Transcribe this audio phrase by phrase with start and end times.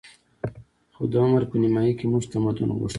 [0.95, 2.89] خو د عمر په نیمايي کې موږ تمدن غوښت